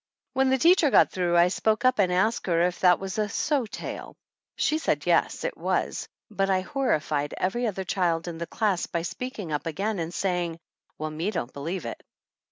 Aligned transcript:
When 0.33 0.49
the 0.49 0.57
teacher 0.57 0.89
got 0.89 1.11
through 1.11 1.37
I 1.37 1.49
spoke 1.49 1.85
up 1.85 1.99
and 1.99 2.11
asked 2.11 2.47
her 2.47 2.63
if 2.63 2.79
that 2.79 2.99
was 2.99 3.19
a 3.19 3.29
"so 3.29 3.67
tale." 3.67 4.15
She 4.55 4.79
said 4.79 5.05
yes, 5.05 5.43
it 5.43 5.55
was, 5.55 6.07
but 6.31 6.49
I 6.49 6.61
horrified 6.61 7.35
every 7.37 7.67
other 7.67 7.83
child 7.83 8.27
in 8.27 8.39
the 8.39 8.47
class 8.47 8.87
by 8.87 9.03
speaking 9.03 9.51
up 9.51 9.67
again 9.67 9.99
and 9.99 10.11
saying, 10.11 10.59
"Well, 10.97 11.11
me 11.11 11.29
don't 11.29 11.53
believe 11.53 11.85
it!" 11.85 12.01